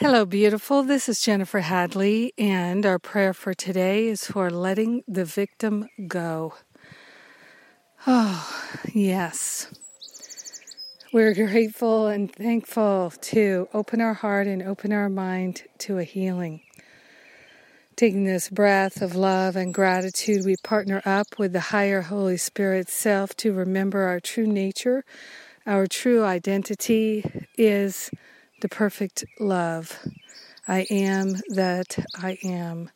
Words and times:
Hello, 0.00 0.24
beautiful. 0.24 0.84
This 0.84 1.08
is 1.08 1.20
Jennifer 1.20 1.58
Hadley, 1.58 2.32
and 2.38 2.86
our 2.86 3.00
prayer 3.00 3.34
for 3.34 3.52
today 3.52 4.06
is 4.06 4.26
for 4.26 4.48
letting 4.48 5.02
the 5.08 5.24
victim 5.24 5.88
go. 6.06 6.54
Oh, 8.06 8.48
yes. 8.94 9.66
We're 11.12 11.34
grateful 11.34 12.06
and 12.06 12.32
thankful 12.32 13.12
to 13.22 13.68
open 13.74 14.00
our 14.00 14.14
heart 14.14 14.46
and 14.46 14.62
open 14.62 14.92
our 14.92 15.08
mind 15.08 15.64
to 15.78 15.98
a 15.98 16.04
healing. 16.04 16.60
Taking 17.96 18.22
this 18.22 18.48
breath 18.48 19.02
of 19.02 19.16
love 19.16 19.56
and 19.56 19.74
gratitude, 19.74 20.44
we 20.44 20.54
partner 20.62 21.02
up 21.04 21.40
with 21.40 21.52
the 21.52 21.74
higher 21.74 22.02
Holy 22.02 22.36
Spirit 22.36 22.88
self 22.88 23.34
to 23.38 23.52
remember 23.52 24.02
our 24.02 24.20
true 24.20 24.46
nature. 24.46 25.04
Our 25.66 25.88
true 25.88 26.22
identity 26.22 27.48
is 27.56 28.12
the 28.60 28.68
perfect 28.68 29.24
love. 29.38 29.98
I 30.66 30.86
am 30.90 31.36
that 31.48 31.98
I 32.16 32.38
am. 32.44 32.90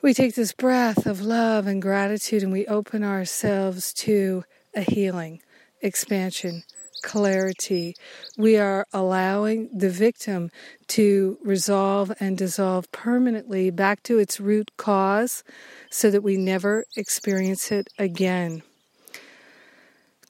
We 0.00 0.14
take 0.14 0.34
this 0.34 0.52
breath 0.52 1.06
of 1.06 1.20
love 1.20 1.66
and 1.66 1.82
gratitude 1.82 2.42
and 2.42 2.52
we 2.52 2.66
open 2.66 3.02
ourselves 3.02 3.92
to 3.94 4.44
a 4.74 4.82
healing, 4.82 5.42
expansion, 5.82 6.62
clarity. 7.02 7.94
We 8.36 8.56
are 8.56 8.86
allowing 8.92 9.70
the 9.76 9.90
victim 9.90 10.50
to 10.88 11.38
resolve 11.42 12.12
and 12.20 12.38
dissolve 12.38 12.90
permanently 12.92 13.70
back 13.70 14.02
to 14.04 14.18
its 14.18 14.40
root 14.40 14.70
cause 14.76 15.44
so 15.90 16.10
that 16.10 16.22
we 16.22 16.36
never 16.36 16.84
experience 16.96 17.70
it 17.70 17.88
again 17.98 18.62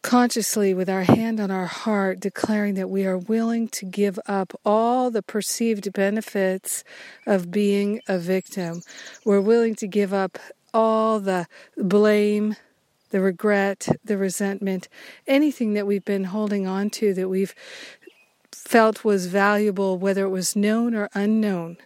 consciously 0.08 0.72
with 0.72 0.88
our 0.88 1.02
hand 1.02 1.38
on 1.38 1.50
our 1.50 1.66
heart, 1.66 2.18
declaring 2.18 2.72
that 2.76 2.88
we 2.88 3.04
are 3.04 3.18
willing 3.18 3.68
to 3.68 3.84
give 3.84 4.18
up 4.24 4.58
all 4.64 5.10
the 5.10 5.20
perceived 5.20 5.92
benefits 5.92 6.82
of 7.26 7.50
being 7.50 8.00
a 8.08 8.18
victim. 8.18 8.80
We're 9.26 9.42
willing 9.42 9.74
to 9.74 9.86
give 9.86 10.14
up 10.14 10.38
all 10.72 11.20
the 11.20 11.46
blame, 11.76 12.56
the 13.10 13.20
regret, 13.20 13.86
the 14.02 14.16
resentment, 14.16 14.88
anything 15.26 15.74
that 15.74 15.86
we've 15.86 16.06
been 16.06 16.24
holding 16.24 16.66
on 16.66 16.88
to 16.88 17.12
that 17.12 17.28
we've 17.28 17.54
felt 18.50 19.04
was 19.04 19.26
valuable, 19.26 19.98
whether 19.98 20.24
it 20.24 20.30
was 20.30 20.56
known 20.56 20.94
or 20.94 21.10
unknown 21.12 21.76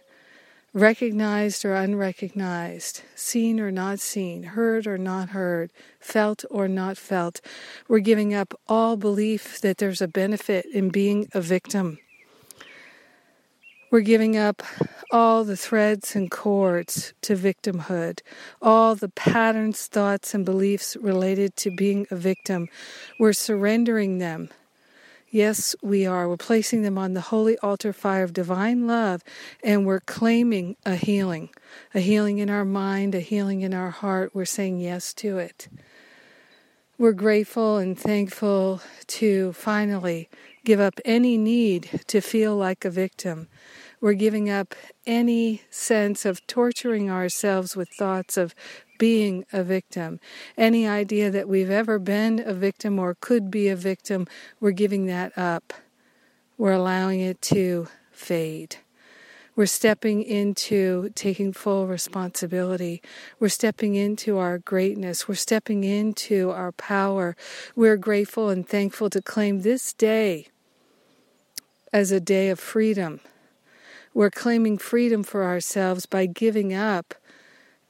recognized 0.73 1.63
or 1.63 1.75
unrecognized, 1.75 3.03
seen 3.15 3.59
or 3.59 3.71
not 3.71 3.99
seen, 3.99 4.43
heard 4.43 4.87
or 4.87 4.97
not 4.97 5.29
heard, 5.29 5.71
felt 5.99 6.43
or 6.49 6.67
not 6.67 6.97
felt. 6.97 7.41
We're 7.87 7.99
giving 7.99 8.33
up 8.33 8.59
all 8.67 8.97
belief 8.97 9.61
that 9.61 9.77
there's 9.77 10.01
a 10.01 10.07
benefit 10.07 10.65
in 10.73 10.89
being 10.89 11.27
a 11.33 11.41
victim. 11.41 11.99
We're 13.91 14.01
giving 14.01 14.35
up 14.35 14.63
all 15.11 15.43
the 15.43 15.55
threads 15.55 16.15
and 16.15 16.31
cords 16.31 17.13
to 17.21 17.35
victimhood, 17.35 18.21
all 18.59 18.95
the 18.95 19.09
patterns, 19.09 19.85
thoughts, 19.85 20.33
and 20.33 20.43
beliefs 20.43 20.97
related 20.99 21.55
to 21.57 21.69
being 21.69 22.07
a 22.09 22.15
victim. 22.15 22.69
We're 23.19 23.33
surrendering 23.33 24.17
them 24.17 24.49
Yes, 25.33 25.75
we 25.81 26.05
are. 26.05 26.29
We're 26.29 26.37
placing 26.37 26.83
them 26.83 26.95
on 26.95 27.15
the 27.15 27.21
holy 27.21 27.57
altar 27.57 27.91
fire 27.91 28.21
of 28.21 28.33
divine 28.33 28.85
love, 28.85 29.23
and 29.63 29.83
we're 29.83 29.99
claiming 29.99 30.75
a 30.85 30.95
healing 30.95 31.49
a 31.91 32.01
healing 32.01 32.37
in 32.37 32.51
our 32.51 32.63
mind, 32.63 33.15
a 33.15 33.19
healing 33.19 33.61
in 33.61 33.73
our 33.73 33.89
heart. 33.89 34.35
We're 34.35 34.45
saying 34.45 34.79
yes 34.79 35.11
to 35.15 35.39
it. 35.39 35.69
We're 36.99 37.13
grateful 37.13 37.77
and 37.79 37.97
thankful 37.97 38.81
to 39.07 39.53
finally 39.53 40.29
give 40.65 40.79
up 40.79 40.99
any 41.03 41.35
need 41.39 42.01
to 42.05 42.21
feel 42.21 42.55
like 42.55 42.85
a 42.85 42.91
victim. 42.91 43.47
We're 44.03 44.15
giving 44.15 44.49
up 44.49 44.75
any 45.07 45.61
sense 45.69 46.25
of 46.25 46.45
torturing 46.45 47.09
ourselves 47.09 47.77
with 47.77 47.87
thoughts 47.87 48.35
of 48.35 48.53
being 48.99 49.45
a 49.53 49.63
victim. 49.63 50.19
Any 50.57 50.85
idea 50.85 51.31
that 51.31 51.47
we've 51.47 51.69
ever 51.69 51.99
been 51.99 52.43
a 52.45 52.53
victim 52.53 52.99
or 52.99 53.15
could 53.21 53.49
be 53.49 53.69
a 53.69 53.77
victim, 53.77 54.27
we're 54.59 54.71
giving 54.71 55.05
that 55.05 55.31
up. 55.37 55.71
We're 56.57 56.73
allowing 56.73 57.21
it 57.21 57.41
to 57.43 57.87
fade. 58.11 58.75
We're 59.55 59.67
stepping 59.67 60.21
into 60.21 61.11
taking 61.15 61.53
full 61.53 61.87
responsibility. 61.87 63.01
We're 63.39 63.47
stepping 63.47 63.95
into 63.95 64.37
our 64.37 64.57
greatness. 64.57 65.29
We're 65.29 65.35
stepping 65.35 65.85
into 65.85 66.51
our 66.51 66.73
power. 66.73 67.37
We're 67.73 67.95
grateful 67.95 68.49
and 68.49 68.67
thankful 68.67 69.09
to 69.11 69.21
claim 69.21 69.61
this 69.61 69.93
day 69.93 70.47
as 71.93 72.11
a 72.11 72.19
day 72.19 72.49
of 72.49 72.59
freedom. 72.59 73.21
We're 74.13 74.29
claiming 74.29 74.77
freedom 74.77 75.23
for 75.23 75.43
ourselves 75.43 76.05
by 76.05 76.27
giving 76.27 76.73
up 76.73 77.15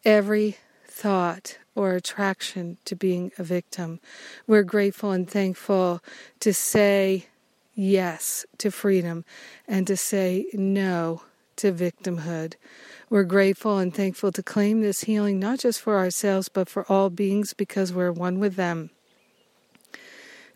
every 0.05 0.57
thought 0.87 1.57
or 1.75 1.93
attraction 1.93 2.77
to 2.85 2.95
being 2.95 3.31
a 3.37 3.43
victim. 3.43 3.99
We're 4.47 4.63
grateful 4.63 5.11
and 5.11 5.29
thankful 5.29 6.01
to 6.39 6.53
say 6.53 7.27
yes 7.75 8.45
to 8.59 8.71
freedom 8.71 9.25
and 9.67 9.85
to 9.87 9.97
say 9.97 10.45
no 10.53 11.23
to 11.57 11.73
victimhood. 11.73 12.53
We're 13.09 13.23
grateful 13.23 13.77
and 13.79 13.93
thankful 13.93 14.31
to 14.31 14.43
claim 14.43 14.81
this 14.81 15.01
healing 15.01 15.39
not 15.39 15.59
just 15.59 15.81
for 15.81 15.97
ourselves 15.97 16.47
but 16.49 16.69
for 16.69 16.85
all 16.89 17.09
beings 17.09 17.53
because 17.53 17.91
we're 17.91 18.11
one 18.11 18.39
with 18.39 18.55
them 18.55 18.91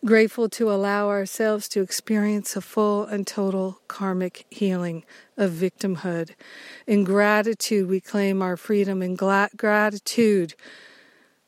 grateful 0.04 0.48
to 0.48 0.70
allow 0.70 1.08
ourselves 1.08 1.68
to 1.68 1.80
experience 1.80 2.54
a 2.56 2.60
full 2.60 3.04
and 3.04 3.26
total 3.26 3.80
karmic 3.88 4.46
healing 4.48 5.04
of 5.36 5.50
victimhood. 5.50 6.30
In 6.86 7.04
gratitude, 7.04 7.88
we 7.88 8.00
claim 8.00 8.40
our 8.40 8.56
freedom. 8.56 9.02
In 9.02 9.16
gla- 9.16 9.50
gratitude, 9.56 10.54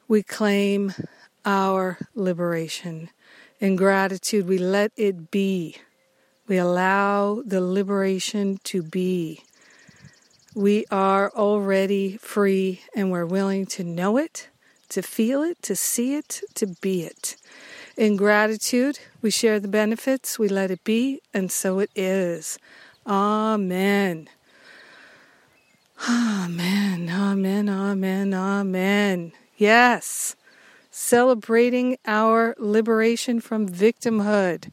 we 0.09 0.23
claim 0.23 0.93
our 1.45 1.99
liberation. 2.15 3.11
In 3.61 3.77
gratitude, 3.77 4.49
we 4.49 4.59
let 4.59 4.93
it 4.97 5.31
be. 5.31 5.77
We 6.49 6.57
allow 6.57 7.43
the 7.47 7.61
liberation 7.61 8.59
to 8.65 8.83
be. 8.83 9.45
We 10.55 10.85
are 10.91 11.31
already 11.31 12.17
free 12.17 12.81
and 12.97 13.13
we're 13.13 13.27
willing 13.27 13.67
to 13.67 13.85
know 13.85 14.17
it, 14.17 14.49
to 14.89 15.01
feel 15.01 15.43
it, 15.45 15.63
to 15.63 15.77
see 15.77 16.17
it, 16.17 16.41
to 16.55 16.67
be 16.67 17.05
it. 17.05 17.37
In 18.01 18.17
gratitude, 18.17 18.99
we 19.21 19.31
share 19.31 19.61
the 19.61 19.69
benefits, 19.69 20.39
we 20.39 20.49
let 20.49 20.71
it 20.71 20.83
be, 20.85 21.21
and 21.35 21.53
so 21.53 21.81
it 21.81 21.91
is. 21.95 22.59
Amen. 23.07 24.27
Amen, 26.09 27.11
amen, 27.11 27.69
amen, 27.69 28.33
amen. 28.33 29.33
Yes, 29.59 30.35
celebrating 30.91 31.99
our 32.07 32.55
liberation 32.57 33.39
from 33.39 33.69
victimhood. 33.69 34.71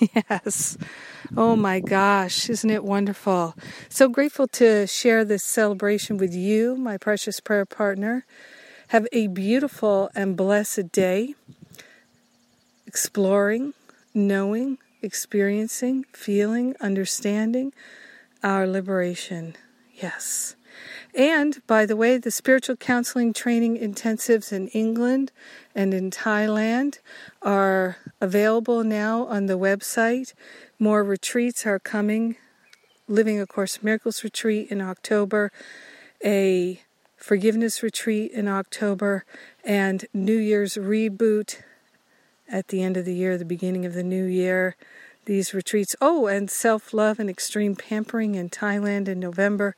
Yes. 0.30 0.78
Oh 1.36 1.56
my 1.56 1.80
gosh, 1.80 2.48
isn't 2.48 2.70
it 2.70 2.82
wonderful? 2.82 3.54
So 3.90 4.08
grateful 4.08 4.48
to 4.48 4.86
share 4.86 5.26
this 5.26 5.44
celebration 5.44 6.16
with 6.16 6.34
you, 6.34 6.74
my 6.76 6.96
precious 6.96 7.40
prayer 7.40 7.66
partner. 7.66 8.24
Have 8.88 9.06
a 9.12 9.26
beautiful 9.26 10.08
and 10.14 10.38
blessed 10.38 10.90
day 10.90 11.34
exploring, 12.90 13.72
knowing, 14.12 14.76
experiencing, 15.00 16.04
feeling, 16.12 16.74
understanding 16.80 17.72
our 18.42 18.66
liberation. 18.66 19.54
Yes. 19.94 20.56
And 21.14 21.62
by 21.68 21.86
the 21.86 21.94
way, 21.94 22.18
the 22.18 22.32
spiritual 22.32 22.74
counseling 22.74 23.32
training 23.32 23.78
intensives 23.78 24.52
in 24.52 24.66
England 24.82 25.30
and 25.72 25.94
in 25.94 26.10
Thailand 26.10 26.98
are 27.42 27.96
available 28.20 28.82
now 28.82 29.24
on 29.26 29.46
the 29.46 29.56
website. 29.56 30.34
More 30.80 31.04
retreats 31.04 31.64
are 31.66 31.78
coming. 31.78 32.34
Living 33.06 33.40
A 33.40 33.46
Course 33.46 33.84
Miracles 33.84 34.24
retreat 34.24 34.66
in 34.68 34.80
October, 34.80 35.52
a 36.24 36.80
forgiveness 37.16 37.84
retreat 37.84 38.32
in 38.32 38.48
October, 38.48 39.24
and 39.64 40.06
New 40.12 40.36
Year's 40.36 40.74
reboot 40.74 41.60
at 42.50 42.68
the 42.68 42.82
end 42.82 42.96
of 42.96 43.04
the 43.04 43.14
year, 43.14 43.38
the 43.38 43.44
beginning 43.44 43.86
of 43.86 43.94
the 43.94 44.02
new 44.02 44.24
year. 44.24 44.76
these 45.26 45.54
retreats. 45.54 45.94
Oh, 46.00 46.26
and 46.26 46.50
self 46.50 46.92
love 46.92 47.20
and 47.20 47.30
extreme 47.30 47.76
pampering 47.76 48.34
in 48.34 48.48
Thailand 48.48 49.06
in 49.06 49.20
November. 49.20 49.76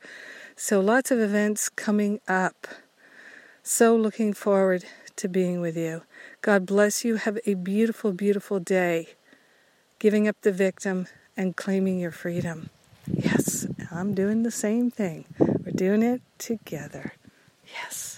So 0.55 0.79
lots 0.79 1.11
of 1.11 1.19
events 1.19 1.69
coming 1.69 2.19
up. 2.27 2.67
So 3.61 3.95
looking 3.95 4.33
forward 4.33 4.85
to 5.17 5.27
being 5.27 5.61
with 5.61 5.77
you. 5.77 6.03
God 6.41 6.65
bless 6.65 7.05
you. 7.05 7.17
Have 7.17 7.39
a 7.45 7.53
beautiful, 7.53 8.11
beautiful 8.13 8.59
day. 8.59 9.09
Giving 9.99 10.27
up 10.27 10.37
the 10.41 10.51
victim 10.51 11.07
and 11.37 11.55
claiming 11.55 11.99
your 11.99 12.11
freedom. 12.11 12.69
Yes, 13.07 13.67
I'm 13.91 14.13
doing 14.13 14.43
the 14.43 14.51
same 14.51 14.89
thing. 14.91 15.25
We're 15.39 15.71
doing 15.75 16.03
it 16.03 16.21
together. 16.37 17.13
Yes. 17.65 18.12